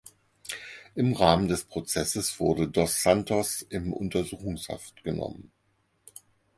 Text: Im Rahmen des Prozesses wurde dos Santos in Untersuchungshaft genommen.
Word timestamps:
Im 0.95 1.13
Rahmen 1.13 1.47
des 1.47 1.65
Prozesses 1.65 2.39
wurde 2.39 2.67
dos 2.67 3.03
Santos 3.03 3.61
in 3.61 3.93
Untersuchungshaft 3.93 5.03
genommen. 5.03 5.51